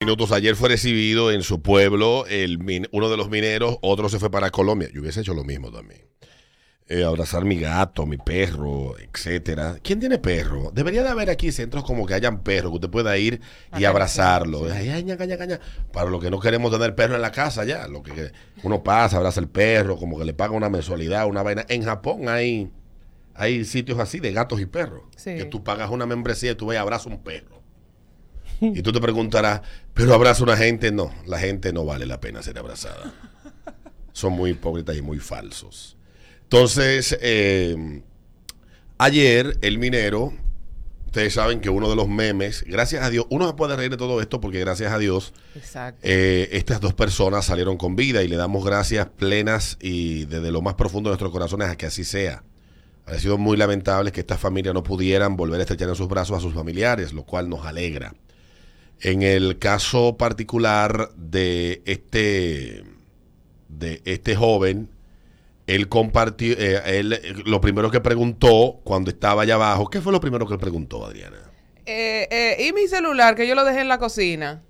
minutos. 0.00 0.32
Ayer 0.32 0.56
fue 0.56 0.70
recibido 0.70 1.30
en 1.30 1.42
su 1.42 1.60
pueblo 1.60 2.24
el 2.26 2.58
min- 2.58 2.88
uno 2.90 3.10
de 3.10 3.18
los 3.18 3.28
mineros, 3.28 3.76
otro 3.82 4.08
se 4.08 4.18
fue 4.18 4.30
para 4.30 4.50
Colombia. 4.50 4.88
Yo 4.94 5.02
hubiese 5.02 5.20
hecho 5.20 5.34
lo 5.34 5.44
mismo 5.44 5.70
también. 5.70 6.06
Eh, 6.88 7.04
abrazar 7.04 7.44
mi 7.44 7.60
gato, 7.60 8.06
mi 8.06 8.16
perro, 8.16 8.94
etcétera. 8.98 9.76
¿Quién 9.82 10.00
tiene 10.00 10.16
perro? 10.18 10.70
Debería 10.72 11.02
de 11.02 11.10
haber 11.10 11.28
aquí 11.28 11.52
centros 11.52 11.84
como 11.84 12.06
que 12.06 12.14
hayan 12.14 12.42
perros, 12.42 12.72
que 12.72 12.76
usted 12.76 12.88
pueda 12.88 13.16
ir 13.18 13.42
y 13.78 13.84
abrazarlo. 13.84 14.64
Ay, 14.72 14.88
ay, 14.88 15.04
ñaca, 15.04 15.26
ñaca. 15.26 15.60
Para 15.92 16.08
lo 16.08 16.18
que 16.18 16.30
no 16.30 16.40
queremos 16.40 16.72
tener 16.72 16.94
perro 16.94 17.14
en 17.14 17.20
la 17.22 17.30
casa 17.30 17.64
ya. 17.66 17.86
Lo 17.86 18.02
que 18.02 18.32
uno 18.62 18.82
pasa, 18.82 19.18
abraza 19.18 19.38
el 19.38 19.48
perro, 19.48 19.98
como 19.98 20.18
que 20.18 20.24
le 20.24 20.32
paga 20.32 20.54
una 20.54 20.70
mensualidad, 20.70 21.26
una 21.26 21.42
vaina. 21.42 21.66
En 21.68 21.84
Japón 21.84 22.28
hay, 22.30 22.70
hay 23.34 23.66
sitios 23.66 23.98
así 23.98 24.18
de 24.18 24.32
gatos 24.32 24.62
y 24.62 24.66
perros. 24.66 25.02
Sí. 25.14 25.36
Que 25.36 25.44
tú 25.44 25.62
pagas 25.62 25.90
una 25.90 26.06
membresía 26.06 26.52
y 26.52 26.54
tú 26.54 26.66
vas 26.66 26.74
y 26.76 26.78
abrazas 26.78 27.06
un 27.06 27.22
perro. 27.22 27.59
Y 28.74 28.82
tú 28.82 28.92
te 28.92 29.00
preguntarás, 29.00 29.62
¿pero 29.94 30.14
abraza 30.14 30.42
una 30.42 30.56
gente? 30.56 30.92
No, 30.92 31.12
la 31.26 31.38
gente 31.38 31.72
no 31.72 31.84
vale 31.84 32.06
la 32.06 32.20
pena 32.20 32.42
ser 32.42 32.58
abrazada. 32.58 33.12
Son 34.12 34.32
muy 34.32 34.50
hipócritas 34.50 34.96
y 34.96 35.02
muy 35.02 35.18
falsos. 35.18 35.96
Entonces, 36.42 37.16
eh, 37.20 38.02
ayer 38.98 39.56
el 39.62 39.78
minero, 39.78 40.32
ustedes 41.06 41.34
saben 41.34 41.60
que 41.60 41.70
uno 41.70 41.88
de 41.88 41.96
los 41.96 42.08
memes, 42.08 42.64
gracias 42.66 43.04
a 43.04 43.10
Dios, 43.10 43.26
uno 43.30 43.46
se 43.46 43.54
puede 43.54 43.76
reír 43.76 43.90
de 43.90 43.96
todo 43.96 44.20
esto 44.20 44.40
porque 44.40 44.58
gracias 44.58 44.92
a 44.92 44.98
Dios 44.98 45.32
eh, 46.02 46.48
estas 46.52 46.80
dos 46.80 46.92
personas 46.92 47.46
salieron 47.46 47.76
con 47.76 47.94
vida 47.94 48.22
y 48.22 48.28
le 48.28 48.36
damos 48.36 48.64
gracias 48.64 49.08
plenas 49.16 49.78
y 49.80 50.24
desde 50.24 50.50
lo 50.50 50.60
más 50.60 50.74
profundo 50.74 51.08
de 51.08 51.12
nuestros 51.12 51.30
corazones 51.30 51.68
a 51.68 51.76
que 51.76 51.86
así 51.86 52.04
sea. 52.04 52.42
Ha 53.06 53.18
sido 53.18 53.38
muy 53.38 53.56
lamentable 53.56 54.12
que 54.12 54.20
estas 54.20 54.38
familias 54.38 54.74
no 54.74 54.82
pudieran 54.82 55.36
volver 55.36 55.60
a 55.60 55.62
estrechar 55.62 55.88
en 55.88 55.94
sus 55.94 56.08
brazos 56.08 56.36
a 56.36 56.40
sus 56.40 56.54
familiares, 56.54 57.12
lo 57.12 57.24
cual 57.24 57.48
nos 57.48 57.64
alegra. 57.66 58.12
En 59.02 59.22
el 59.22 59.58
caso 59.58 60.16
particular 60.18 61.10
de 61.16 61.82
este, 61.86 62.84
de 63.68 64.02
este 64.04 64.36
joven, 64.36 64.90
él 65.66 65.88
compartió, 65.88 66.54
eh, 66.58 66.82
él, 66.98 67.18
lo 67.46 67.60
primero 67.60 67.90
que 67.90 68.00
preguntó 68.00 68.80
cuando 68.84 69.10
estaba 69.10 69.42
allá 69.42 69.54
abajo, 69.54 69.88
¿qué 69.88 70.00
fue 70.02 70.12
lo 70.12 70.20
primero 70.20 70.46
que 70.46 70.52
él 70.54 70.60
preguntó, 70.60 71.06
Adriana? 71.06 71.38
Eh, 71.86 72.28
eh, 72.30 72.66
y 72.68 72.72
mi 72.74 72.86
celular, 72.88 73.34
que 73.34 73.48
yo 73.48 73.54
lo 73.54 73.64
dejé 73.64 73.80
en 73.80 73.88
la 73.88 73.98
cocina. 73.98 74.62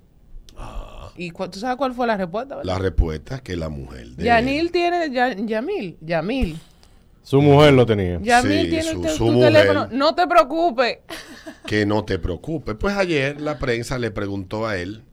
¿Y 1.17 1.31
cu- 1.33 1.49
tú 1.51 1.59
sabes 1.59 1.77
cuál 1.77 1.93
fue 1.93 2.07
la 2.07 2.17
respuesta? 2.17 2.57
verdad? 2.57 2.73
La 2.73 2.79
respuesta 2.79 3.35
es 3.37 3.43
que 3.43 3.57
la 3.57 3.69
mujer 3.69 4.07
de 4.11 4.25
Yanil 4.25 4.71
tiene. 4.71 5.11
Ya- 5.11 5.35
Yamil. 5.37 5.99
Yamil. 6.01 6.57
Su 7.23 7.43
mujer 7.43 7.75
lo 7.75 7.85
tenía. 7.85 8.19
Yamil 8.23 8.63
Sí, 8.63 8.69
tiene 8.71 8.83
su- 8.85 9.05
su 9.05 9.27
tu 9.27 9.33
mujer. 9.33 9.53
teléfono. 9.53 9.89
No 9.91 10.15
te 10.15 10.27
preocupes. 10.27 10.99
Que 11.67 11.87
no 11.87 12.05
te 12.05 12.19
preocupes. 12.19 12.77
Pues 12.79 12.97
ayer 12.97 13.41
la 13.41 13.59
prensa 13.59 13.99
le 13.99 14.11
preguntó 14.11 14.67
a 14.67 14.77
él 14.79 15.05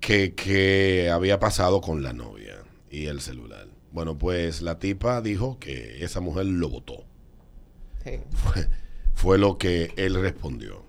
que, 0.00 0.34
que 0.34 1.10
había 1.10 1.38
pasado 1.38 1.80
con 1.80 2.02
la 2.02 2.12
novia 2.12 2.56
y 2.90 3.06
el 3.06 3.20
celular. 3.20 3.68
Bueno, 3.92 4.18
pues 4.18 4.62
la 4.62 4.78
tipa 4.78 5.20
dijo 5.20 5.58
que 5.58 6.04
esa 6.04 6.20
mujer 6.20 6.46
lo 6.46 6.68
votó. 6.68 7.04
Sí. 8.04 8.20
Fue, 8.32 8.68
fue 9.14 9.38
lo 9.38 9.58
que 9.58 9.92
él 9.96 10.14
respondió. 10.14 10.84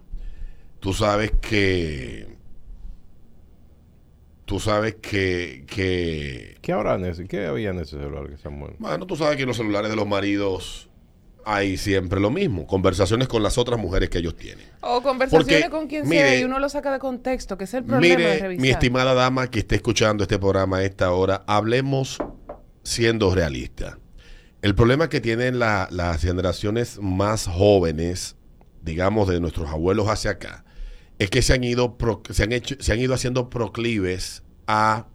Tú 0.80 0.94
sabes 0.94 1.32
que... 1.42 2.36
Tú 4.46 4.60
sabes 4.60 4.96
que... 4.96 5.66
que 5.68 6.58
¿Qué 6.62 6.72
habrá 6.72 6.96
en 6.96 7.06
ese? 7.06 7.28
¿Qué 7.28 7.46
había 7.46 7.70
en 7.70 7.80
ese 7.80 7.98
celular 7.98 8.30
que 8.30 8.38
Samuel? 8.38 8.76
bueno, 8.80 9.06
tú 9.08 9.16
sabes 9.16 9.38
que 9.38 9.46
los 9.46 9.58
celulares 9.58 9.90
de 9.90 9.96
los 9.96 10.08
maridos 10.08 10.90
hay 11.46 11.78
siempre 11.78 12.20
lo 12.20 12.30
mismo. 12.30 12.68
Conversaciones 12.68 13.28
con 13.28 13.44
las 13.44 13.58
otras 13.58 13.80
mujeres 13.80 14.10
que 14.10 14.20
ellos 14.20 14.36
tienen. 14.36 14.66
O 14.82 15.02
conversaciones 15.02 15.64
Porque, 15.64 15.70
con 15.70 15.88
quien 15.88 16.08
mire, 16.08 16.30
sea 16.30 16.40
y 16.40 16.44
uno 16.44 16.60
lo 16.60 16.70
saca 16.70 16.92
de 16.92 17.00
contexto, 17.00 17.58
que 17.58 17.64
es 17.66 17.74
el 17.74 17.84
problema 17.84 18.16
de 18.16 18.18
Mire, 18.26 18.40
revisar. 18.40 18.62
mi 18.62 18.70
estimada 18.70 19.14
dama 19.14 19.50
que 19.50 19.60
esté 19.60 19.76
escuchando 19.76 20.24
este 20.24 20.38
programa 20.40 20.78
a 20.78 20.84
esta 20.84 21.12
hora, 21.12 21.44
hablemos 21.48 22.18
siendo 22.84 23.34
realistas. 23.34 23.98
El 24.62 24.76
problema 24.76 25.10
que 25.10 25.22
tienen 25.22 25.60
la- 25.60 25.88
las 25.92 26.22
generaciones 26.22 27.00
más 27.02 27.48
jóvenes, 27.48 28.36
digamos 28.84 29.28
de 29.28 29.40
nuestros 29.40 29.70
abuelos 29.70 30.08
hacia 30.08 30.32
acá, 30.32 30.66
es 31.20 31.30
que 31.30 31.42
se 31.42 31.54
han 31.54 31.64
ido, 31.64 31.98
pro- 31.98 32.22
se 32.30 32.44
han 32.44 32.52
hecho, 32.52 32.76
se 32.80 32.94
han 32.94 33.00
ido 33.00 33.14
haciendo 33.14 33.50
proclives 33.50 34.44
a 34.68 35.08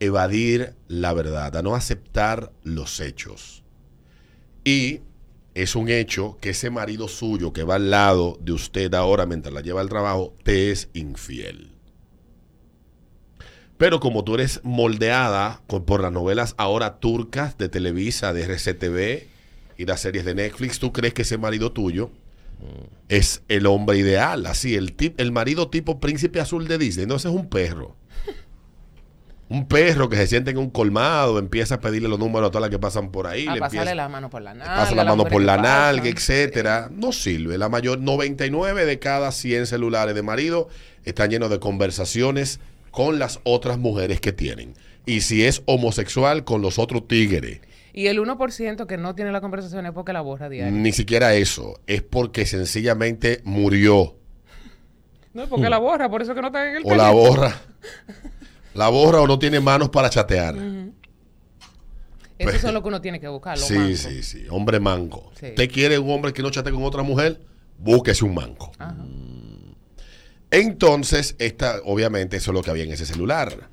evadir 0.00 0.74
la 0.86 1.12
verdad, 1.12 1.56
a 1.56 1.62
no 1.62 1.74
aceptar 1.74 2.52
los 2.62 3.00
hechos. 3.00 3.64
Y 4.64 5.00
es 5.62 5.74
un 5.74 5.88
hecho 5.88 6.38
que 6.40 6.50
ese 6.50 6.70
marido 6.70 7.08
suyo 7.08 7.52
que 7.52 7.64
va 7.64 7.76
al 7.76 7.90
lado 7.90 8.38
de 8.40 8.52
usted 8.52 8.94
ahora 8.94 9.26
mientras 9.26 9.52
la 9.52 9.60
lleva 9.60 9.80
al 9.80 9.88
trabajo, 9.88 10.34
te 10.44 10.70
es 10.70 10.88
infiel. 10.94 11.72
Pero 13.76 13.98
como 14.00 14.24
tú 14.24 14.34
eres 14.34 14.60
moldeada 14.62 15.62
por 15.66 16.02
las 16.02 16.12
novelas 16.12 16.54
ahora 16.58 16.98
turcas 17.00 17.58
de 17.58 17.68
Televisa, 17.68 18.32
de 18.32 18.42
RCTV 18.42 19.26
y 19.76 19.86
las 19.86 20.00
series 20.00 20.24
de 20.24 20.34
Netflix, 20.34 20.78
tú 20.78 20.92
crees 20.92 21.14
que 21.14 21.22
ese 21.22 21.38
marido 21.38 21.72
tuyo 21.72 22.10
es 23.08 23.42
el 23.48 23.66
hombre 23.66 23.98
ideal, 23.98 24.46
así, 24.46 24.74
el, 24.74 24.94
tip, 24.94 25.18
el 25.20 25.32
marido 25.32 25.70
tipo 25.70 26.00
príncipe 26.00 26.40
azul 26.40 26.68
de 26.68 26.78
Disney. 26.78 27.06
No, 27.06 27.16
ese 27.16 27.28
es 27.28 27.34
un 27.34 27.48
perro. 27.48 27.96
Un 29.50 29.66
perro 29.66 30.08
que 30.10 30.16
se 30.16 30.26
siente 30.26 30.50
en 30.50 30.58
un 30.58 30.68
colmado, 30.68 31.38
empieza 31.38 31.76
a 31.76 31.80
pedirle 31.80 32.08
los 32.08 32.18
números 32.18 32.48
a 32.48 32.50
todas 32.50 32.62
las 32.62 32.70
que 32.70 32.78
pasan 32.78 33.10
por 33.10 33.26
ahí. 33.26 33.46
a 33.46 33.54
le 33.54 33.60
pasarle 33.60 33.78
empieza- 33.80 33.94
la 33.94 34.08
mano 34.08 34.28
por 34.28 34.42
la 34.42 34.52
nalga. 34.54 34.76
pasa 34.76 34.94
la 34.94 35.04
mano 35.04 35.24
por 35.24 35.40
la 35.42 35.56
pasan. 35.56 35.62
nalga, 35.96 36.08
etcétera. 36.10 36.90
No 36.92 37.12
sirve. 37.12 37.56
La 37.56 37.68
mayor 37.70 37.98
99 37.98 38.84
de 38.84 38.98
cada 38.98 39.32
100 39.32 39.66
celulares 39.66 40.14
de 40.14 40.22
marido 40.22 40.68
están 41.04 41.30
llenos 41.30 41.48
de 41.48 41.58
conversaciones 41.60 42.60
con 42.90 43.18
las 43.18 43.40
otras 43.44 43.78
mujeres 43.78 44.20
que 44.20 44.32
tienen. 44.32 44.74
Y 45.06 45.22
si 45.22 45.44
es 45.46 45.62
homosexual, 45.64 46.44
con 46.44 46.60
los 46.60 46.78
otros 46.78 47.08
tigres. 47.08 47.60
Y 47.94 48.08
el 48.08 48.18
1% 48.20 48.86
que 48.86 48.98
no 48.98 49.14
tiene 49.14 49.32
la 49.32 49.40
conversación 49.40 49.86
es 49.86 49.92
porque 49.92 50.12
la 50.12 50.20
borra 50.20 50.50
diario. 50.50 50.72
Ni 50.78 50.92
siquiera 50.92 51.32
eso. 51.34 51.80
Es 51.86 52.02
porque 52.02 52.44
sencillamente 52.44 53.40
murió. 53.44 54.14
No 55.32 55.44
es 55.44 55.48
porque 55.48 55.70
la 55.70 55.78
borra, 55.78 56.10
por 56.10 56.20
eso 56.20 56.34
que 56.34 56.42
no 56.42 56.48
está 56.48 56.68
en 56.68 56.76
el 56.76 56.82
O 56.84 56.94
la 56.94 57.10
borra. 57.10 57.54
La 58.78 58.90
borra 58.90 59.20
o 59.20 59.26
no 59.26 59.40
tiene 59.40 59.58
manos 59.58 59.88
para 59.88 60.08
chatear. 60.08 60.54
Esos 62.38 62.60
son 62.60 62.74
lo 62.74 62.80
que 62.80 62.86
uno 62.86 63.00
tiene 63.00 63.18
que 63.18 63.26
buscar, 63.26 63.58
Sí, 63.58 63.96
sí, 63.96 64.22
sí. 64.22 64.46
Hombre 64.50 64.78
manco. 64.78 65.32
Sí. 65.34 65.46
¿Usted 65.46 65.68
quiere 65.68 65.98
un 65.98 66.08
hombre 66.10 66.32
que 66.32 66.42
no 66.42 66.50
chate 66.50 66.70
con 66.70 66.84
otra 66.84 67.02
mujer? 67.02 67.40
Búsquese 67.76 68.24
un 68.24 68.34
manco. 68.34 68.70
Ajá. 68.78 68.94
Entonces, 70.52 71.34
esta, 71.40 71.80
obviamente, 71.86 72.36
eso 72.36 72.52
es 72.52 72.54
lo 72.54 72.62
que 72.62 72.70
había 72.70 72.84
en 72.84 72.92
ese 72.92 73.04
celular. 73.04 73.68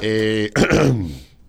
Eh, 0.00 0.50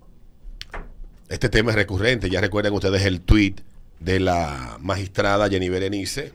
este 1.29 1.49
tema 1.49 1.71
es 1.71 1.75
recurrente. 1.75 2.29
Ya 2.29 2.39
recuerdan 2.39 2.71
ustedes 2.73 3.03
el 3.03 3.21
tweet 3.21 3.55
de 3.99 4.19
la 4.19 4.77
magistrada 4.79 5.49
Jenny 5.49 5.69
Berenice, 5.69 6.33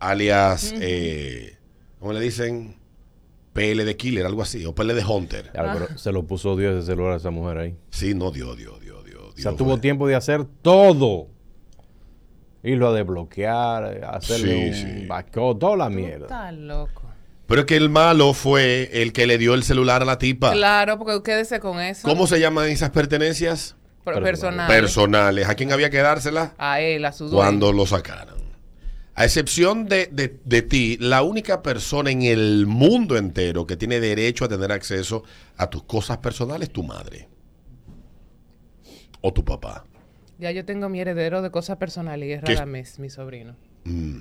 alias, 0.00 0.74
eh, 0.80 1.56
¿cómo 2.00 2.12
le 2.12 2.18
dicen? 2.18 2.84
PL 3.56 3.84
de 3.84 3.96
Killer, 3.96 4.24
algo 4.26 4.42
así, 4.42 4.64
o 4.64 4.74
PL 4.74 4.94
de 4.94 5.04
Hunter. 5.04 5.50
Claro, 5.52 5.86
pero 5.86 5.98
se 5.98 6.12
lo 6.12 6.24
puso 6.26 6.56
Dios 6.56 6.76
ese 6.76 6.86
celular 6.86 7.14
a 7.14 7.16
esa 7.16 7.30
mujer 7.30 7.58
ahí. 7.58 7.76
Sí, 7.90 8.14
no, 8.14 8.30
Dios, 8.30 8.56
Dios, 8.56 8.80
Dios, 8.80 9.04
Dios. 9.04 9.22
O 9.22 9.32
sea, 9.32 9.50
Dios 9.50 9.56
tuvo 9.56 9.72
fue. 9.72 9.80
tiempo 9.80 10.06
de 10.06 10.14
hacer 10.14 10.44
todo. 10.62 11.28
Irlo 12.62 12.88
a 12.88 12.92
desbloquear, 12.94 14.04
hacerle 14.12 14.72
Sí, 14.74 14.84
un 14.88 15.00
sí. 15.00 15.06
backup, 15.06 15.58
toda 15.58 15.76
la 15.76 15.88
mierda. 15.88 16.26
estás 16.26 16.54
loco. 16.54 17.02
Pero 17.46 17.60
es 17.60 17.66
que 17.66 17.76
el 17.76 17.88
malo 17.90 18.32
fue 18.34 18.90
el 19.02 19.12
que 19.12 19.26
le 19.28 19.38
dio 19.38 19.54
el 19.54 19.62
celular 19.62 20.02
a 20.02 20.04
la 20.04 20.18
tipa. 20.18 20.50
Claro, 20.52 20.98
porque 20.98 21.22
quédese 21.22 21.60
con 21.60 21.78
eso. 21.80 22.08
¿Cómo 22.08 22.26
se 22.26 22.40
llaman 22.40 22.68
esas 22.68 22.90
pertenencias? 22.90 23.76
Pero 24.04 24.20
personal. 24.20 24.66
Personales. 24.68 25.48
¿A 25.48 25.54
quién 25.54 25.72
había 25.72 25.90
que 25.90 25.98
dárselas? 25.98 26.52
A 26.58 26.80
él, 26.80 27.04
a 27.04 27.12
su 27.12 27.24
dueño. 27.24 27.36
cuando 27.36 27.72
lo 27.72 27.86
sacaran. 27.86 28.35
A 29.18 29.24
excepción 29.24 29.86
de, 29.86 30.06
de- 30.12 30.38
de 30.44 30.62
ti, 30.62 30.98
la 31.00 31.22
única 31.22 31.62
persona 31.62 32.10
en 32.10 32.22
el 32.22 32.66
mundo 32.66 33.16
entero 33.16 33.66
que 33.66 33.76
tiene 33.76 33.98
derecho 33.98 34.44
a 34.44 34.48
tener 34.48 34.70
acceso 34.70 35.24
a 35.56 35.68
tus 35.70 35.82
cosas 35.84 36.18
personales 36.18 36.68
es 36.68 36.72
tu 36.72 36.82
madre. 36.82 37.28
O 39.22 39.32
tu 39.32 39.44
papá. 39.44 39.84
Ya 40.38 40.50
yo 40.50 40.64
tengo 40.66 40.90
mi 40.90 41.00
heredero 41.00 41.40
de 41.40 41.50
cosas 41.50 41.78
personales 41.78 42.28
y 42.28 42.32
es. 42.32 42.42
Radamés, 42.42 42.98
mi 42.98 43.08
sobrino. 43.08 43.56
Mm, 43.84 44.18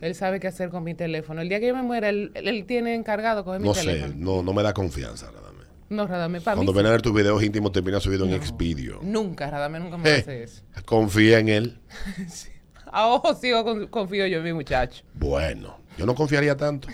Él 0.00 0.14
sabe 0.14 0.40
qué 0.40 0.46
hacer 0.48 0.70
con 0.70 0.82
mi 0.82 0.94
teléfono. 0.94 1.42
El 1.42 1.50
día 1.50 1.60
que 1.60 1.66
yo 1.68 1.76
me 1.76 1.82
muera, 1.82 2.08
él, 2.08 2.32
él- 2.34 2.64
tiene 2.66 2.94
encargado 2.94 3.44
coger 3.44 3.60
no 3.60 3.68
mi 3.68 3.74
sé, 3.74 3.84
teléfono. 3.84 4.14
no, 4.16 4.42
no 4.42 4.54
me 4.54 4.62
da 4.62 4.72
confianza, 4.72 5.26
Radamés. 5.30 5.66
No, 5.90 6.06
Radamés, 6.06 6.42
para 6.42 6.54
mí. 6.54 6.60
Cuando 6.60 6.72
sí. 6.72 6.76
ven 6.78 6.86
a 6.86 6.90
ver 6.90 7.02
tus 7.02 7.12
videos 7.14 7.42
íntimos, 7.42 7.70
termina 7.72 8.00
subido 8.00 8.24
en 8.24 8.32
Expedio. 8.32 8.98
Nunca, 9.02 9.50
Radamés 9.50 9.82
nunca 9.82 9.98
me 9.98 10.08
Eh, 10.08 10.14
hace 10.20 10.42
eso. 10.44 10.62
confía 10.86 11.38
en 11.38 11.48
él. 11.50 11.78
A 12.92 13.06
ojo 13.08 13.34
sigo 13.34 13.64
con- 13.64 13.86
confío 13.88 14.26
yo 14.26 14.38
en 14.38 14.44
mi 14.44 14.52
muchacho. 14.52 15.02
Bueno, 15.14 15.78
yo 15.96 16.06
no 16.06 16.14
confiaría 16.14 16.56
tanto. 16.56 16.88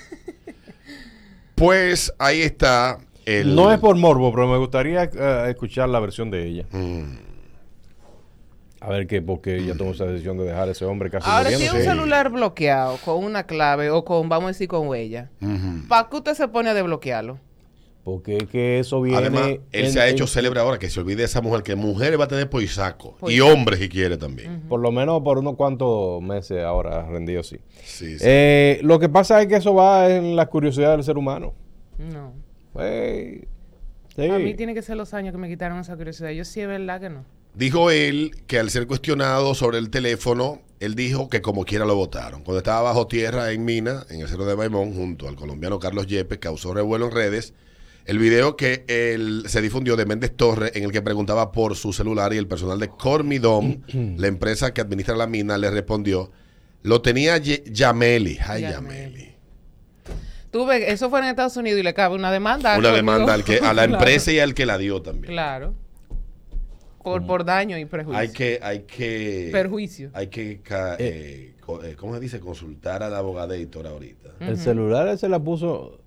Pues 1.54 2.12
ahí 2.18 2.42
está 2.42 2.98
el. 3.24 3.54
No 3.54 3.72
es 3.72 3.78
por 3.78 3.96
morbo, 3.96 4.32
pero 4.32 4.48
me 4.48 4.58
gustaría 4.58 5.04
eh, 5.04 5.46
escuchar 5.50 5.88
la 5.88 6.00
versión 6.00 6.30
de 6.30 6.46
ella. 6.46 6.66
Mm. 6.72 7.16
A 8.80 8.88
ver 8.90 9.06
qué, 9.06 9.22
porque 9.22 9.56
ella 9.56 9.74
tomó 9.74 9.92
esa 9.92 10.04
decisión 10.04 10.36
de 10.36 10.44
dejar 10.44 10.68
a 10.68 10.72
ese 10.72 10.84
hombre 10.84 11.08
casi 11.10 11.26
Ahora, 11.30 11.48
si 11.50 11.66
un 11.68 11.82
celular 11.82 12.28
bloqueado 12.28 12.98
con 12.98 13.24
una 13.24 13.44
clave 13.44 13.88
o 13.88 14.04
con, 14.04 14.28
vamos 14.28 14.44
a 14.44 14.48
decir, 14.48 14.68
con 14.68 14.88
huella. 14.88 15.30
¿para 15.88 16.08
qué 16.10 16.16
usted 16.16 16.34
se 16.34 16.48
pone 16.48 16.68
a 16.68 16.74
desbloquearlo? 16.74 17.38
Porque 18.04 18.36
es 18.36 18.44
que 18.48 18.78
eso 18.78 19.00
viene. 19.00 19.18
Además, 19.18 19.46
él 19.48 19.60
en- 19.86 19.90
se 19.92 19.98
ha 20.00 20.06
en- 20.08 20.14
hecho 20.14 20.26
célebre 20.26 20.60
ahora 20.60 20.78
que 20.78 20.90
se 20.90 21.00
olvide 21.00 21.16
de 21.16 21.24
esa 21.24 21.40
mujer 21.40 21.62
que 21.62 21.74
mujeres 21.74 22.20
va 22.20 22.24
a 22.24 22.28
tener 22.28 22.50
por 22.50 22.62
saco. 22.68 23.16
Por 23.18 23.32
y 23.32 23.40
hombres 23.40 23.80
si 23.80 23.88
quiere 23.88 24.18
también. 24.18 24.60
Por 24.68 24.80
lo 24.80 24.92
menos 24.92 25.22
por 25.22 25.38
unos 25.38 25.56
cuantos 25.56 26.20
meses 26.22 26.62
ahora 26.62 27.06
rendido, 27.08 27.42
sí. 27.42 27.56
Sí, 27.82 28.18
sí. 28.18 28.24
Eh, 28.26 28.80
lo 28.82 28.98
que 28.98 29.08
pasa 29.08 29.40
es 29.40 29.48
que 29.48 29.56
eso 29.56 29.74
va 29.74 30.10
en 30.14 30.36
la 30.36 30.46
curiosidad 30.46 30.92
del 30.92 31.02
ser 31.02 31.16
humano. 31.16 31.54
No. 31.98 32.34
Ey, 32.78 33.44
sí. 34.14 34.28
A 34.28 34.38
mí 34.38 34.54
tiene 34.54 34.74
que 34.74 34.82
ser 34.82 34.96
los 34.96 35.14
años 35.14 35.32
que 35.32 35.38
me 35.38 35.48
quitaron 35.48 35.78
esa 35.78 35.96
curiosidad. 35.96 36.30
Yo 36.30 36.44
sí 36.44 36.60
es 36.60 36.68
verdad 36.68 37.00
que 37.00 37.08
no. 37.10 37.24
Dijo 37.54 37.90
él 37.90 38.32
que 38.46 38.58
al 38.58 38.68
ser 38.68 38.86
cuestionado 38.86 39.54
sobre 39.54 39.78
el 39.78 39.88
teléfono, 39.88 40.60
él 40.80 40.94
dijo 40.96 41.28
que 41.28 41.40
como 41.40 41.64
quiera 41.64 41.84
lo 41.86 41.94
votaron. 41.94 42.42
Cuando 42.42 42.58
estaba 42.58 42.82
bajo 42.82 43.06
tierra 43.06 43.52
en 43.52 43.64
Mina, 43.64 44.04
en 44.10 44.20
el 44.20 44.28
cerro 44.28 44.44
de 44.44 44.56
Maimón, 44.56 44.92
junto 44.92 45.28
al 45.28 45.36
colombiano 45.36 45.78
Carlos 45.78 46.06
Yepes, 46.06 46.38
causó 46.38 46.74
revuelo 46.74 47.06
en 47.06 47.12
redes. 47.12 47.54
El 48.06 48.18
video 48.18 48.54
que 48.56 48.84
él 48.86 49.44
se 49.46 49.62
difundió 49.62 49.96
de 49.96 50.04
Méndez 50.04 50.36
Torres, 50.36 50.72
en 50.74 50.84
el 50.84 50.92
que 50.92 51.00
preguntaba 51.00 51.52
por 51.52 51.74
su 51.74 51.92
celular 51.92 52.34
y 52.34 52.36
el 52.36 52.46
personal 52.46 52.78
de 52.78 52.88
Cormidom, 52.88 53.82
la 54.18 54.26
empresa 54.26 54.74
que 54.74 54.80
administra 54.82 55.16
la 55.16 55.26
mina, 55.26 55.56
le 55.56 55.70
respondió, 55.70 56.30
lo 56.82 57.00
tenía 57.00 57.38
Ye- 57.38 57.64
Yameli. 57.66 58.38
Ay, 58.46 58.62
Yameli. 58.62 59.34
Tuve, 60.50 60.92
eso 60.92 61.08
fue 61.10 61.18
en 61.20 61.24
Estados 61.26 61.56
Unidos 61.56 61.80
y 61.80 61.82
le 61.82 61.94
cabe 61.94 62.14
una 62.14 62.30
demanda. 62.30 62.78
Una 62.78 62.92
demanda 62.92 63.34
al 63.34 63.42
que, 63.42 63.56
a 63.58 63.72
la 63.72 63.82
Claro. 63.86 63.94
empresa 63.94 64.30
y 64.32 64.38
al 64.38 64.54
que 64.54 64.66
la 64.66 64.78
dio 64.78 65.00
también. 65.02 65.32
Claro. 65.32 65.74
Por, 67.02 67.26
por 67.26 67.44
daño 67.44 67.76
y 67.78 67.84
prejuicio. 67.86 68.18
Hay 68.18 68.28
que, 68.32 68.60
hay 68.62 68.80
que, 68.82 69.48
Perjuicio. 69.52 70.10
hay 70.14 70.28
que, 70.28 70.60
eh, 70.98 71.54
co- 71.60 71.82
eh, 71.84 71.96
¿cómo 71.96 72.14
se 72.14 72.20
dice? 72.20 72.40
Consultar 72.40 73.02
al 73.02 73.14
abogadetor 73.14 73.86
ahorita. 73.86 74.30
El 74.40 74.56
celular 74.58 75.16
se 75.18 75.28
la 75.28 75.38
puso. 75.38 76.00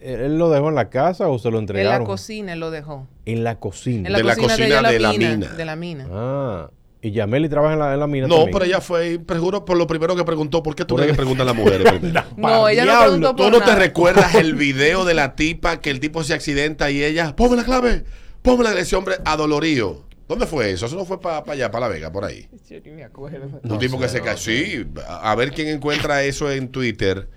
Eh, 0.00 0.22
¿Él 0.26 0.38
lo 0.38 0.50
dejó 0.50 0.68
en 0.68 0.74
la 0.74 0.90
casa 0.90 1.28
o 1.28 1.38
se 1.38 1.50
lo 1.50 1.58
En 1.58 1.62
entregaron? 1.64 2.02
la 2.02 2.06
cocina 2.06 2.52
él 2.52 2.60
lo 2.60 2.70
dejó. 2.70 3.06
En 3.26 3.44
la 3.44 3.58
cocina. 3.58 4.08
En 4.08 4.12
la 4.12 4.18
De 4.18 4.24
la 4.24 4.34
cocina, 4.36 4.56
cocina 4.56 4.82
de, 4.88 4.92
de 4.94 5.00
la 5.00 5.08
la 5.12 5.18
mina, 5.18 5.30
mina. 5.30 5.48
De 5.48 5.64
la 5.64 5.76
mina. 5.76 6.06
Ah. 6.10 6.70
Y 7.02 7.12
Yameli 7.12 7.48
trabaja 7.48 7.72
en 7.72 7.78
la, 7.78 7.94
en 7.94 8.00
la 8.00 8.06
mina 8.06 8.26
No, 8.26 8.34
también. 8.34 8.52
pero 8.52 8.64
ella 8.66 8.80
fue, 8.82 9.18
seguro 9.26 9.64
por 9.64 9.78
lo 9.78 9.86
primero 9.86 10.14
que 10.14 10.24
preguntó, 10.24 10.62
¿por 10.62 10.74
qué 10.74 10.84
tú 10.84 10.96
crees 10.96 11.10
que 11.12 11.16
preguntan 11.16 11.46
las 11.46 11.56
mujeres 11.56 11.90
primero? 11.98 12.24
No, 12.36 12.68
ella 12.68 12.84
no 12.84 13.00
preguntó 13.00 13.34
¿Tú 13.36 13.50
no 13.50 13.60
te 13.62 13.74
recuerdas 13.74 14.34
el 14.34 14.54
video 14.56 15.06
de 15.06 15.14
la 15.14 15.34
tipa 15.34 15.80
que 15.80 15.90
el 15.90 15.98
tipo 15.98 16.22
se 16.24 16.34
accidenta 16.34 16.90
y 16.90 17.02
ella, 17.02 17.34
ponme 17.34 17.56
la 17.56 17.64
clave, 17.64 18.04
ponme 18.42 18.64
la 18.64 18.78
ese 18.78 18.96
hombre 18.96 19.16
adolorido? 19.24 20.04
¿Dónde 20.28 20.46
fue 20.46 20.70
eso? 20.70 20.86
Eso 20.86 20.94
no 20.94 21.04
fue 21.06 21.20
para 21.20 21.42
allá, 21.50 21.70
para 21.72 21.88
La 21.88 21.92
Vega, 21.92 22.12
por 22.12 22.24
ahí. 22.24 22.48
Yo 22.68 22.76
ni 22.84 22.92
me 22.92 23.02
acuerdo. 23.02 23.48
Un 23.64 23.78
tipo 23.80 23.98
que 23.98 24.08
se 24.08 24.20
cayó. 24.20 24.36
Sí, 24.38 24.86
a 25.08 25.32
a 25.32 25.34
ver 25.34 25.50
quién 25.50 25.66
encuentra 25.68 26.22
eso 26.22 26.48
en 26.52 26.68
Twitter. 26.68 27.28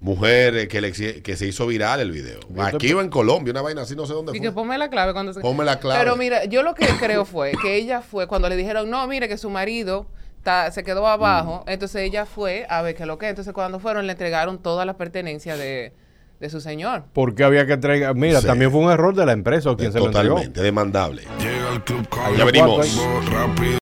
Mujer 0.00 0.56
eh, 0.56 0.68
que, 0.68 0.80
le 0.80 0.92
que 0.92 1.36
se 1.36 1.46
hizo 1.46 1.66
viral 1.66 2.00
el 2.00 2.10
video. 2.10 2.40
Aquí 2.58 2.92
o 2.94 3.00
en 3.02 3.10
Colombia, 3.10 3.50
una 3.52 3.60
vaina 3.62 3.82
así, 3.82 3.94
no 3.94 4.06
sé 4.06 4.14
dónde 4.14 4.32
Y 4.36 4.40
que 4.40 4.46
fue. 4.50 4.62
ponme 4.62 4.78
la 4.78 4.88
clave 4.88 5.12
cuando 5.12 5.32
se... 5.34 5.40
Ponme 5.40 5.64
la 5.64 5.78
clave. 5.78 6.00
Pero 6.00 6.16
mira, 6.16 6.44
yo 6.46 6.62
lo 6.62 6.74
que 6.74 6.86
creo 7.00 7.24
fue 7.26 7.52
que 7.60 7.76
ella 7.76 8.00
fue, 8.00 8.26
cuando 8.26 8.48
le 8.48 8.56
dijeron, 8.56 8.88
no, 8.88 9.06
mire 9.06 9.28
que 9.28 9.36
su 9.36 9.50
marido 9.50 10.06
ta- 10.42 10.70
se 10.70 10.82
quedó 10.84 11.06
abajo, 11.06 11.64
Mm. 11.66 11.70
entonces 11.70 12.02
ella 12.02 12.24
fue 12.24 12.64
a 12.70 12.80
ver 12.80 12.94
qué 12.94 13.02
es 13.02 13.06
lo 13.06 13.18
que. 13.18 13.28
Entonces 13.28 13.52
cuando 13.52 13.78
fueron 13.78 14.06
le 14.06 14.12
entregaron 14.12 14.58
todas 14.62 14.86
las 14.86 14.96
pertenencias 14.96 15.58
de, 15.58 15.92
de 16.40 16.48
su 16.48 16.62
señor. 16.62 17.04
¿Por 17.12 17.34
qué 17.34 17.44
había 17.44 17.66
que 17.66 17.74
entregar? 17.74 18.14
Mira, 18.14 18.40
Sí. 18.40 18.46
también 18.46 18.70
fue 18.70 18.80
un 18.80 18.90
error 18.90 19.14
de 19.14 19.26
la 19.26 19.32
empresa 19.32 19.70
o 19.70 19.76
quien 19.76 19.92
se 19.92 19.98
lo 19.98 20.06
entregó. 20.06 20.28
Totalmente, 20.36 20.62
demandable. 20.62 21.24
Llega 21.38 21.74
el 21.74 21.84
club 21.84 22.08
Ya 22.38 22.44
venimos. 22.46 22.98
rápido. 23.30 23.78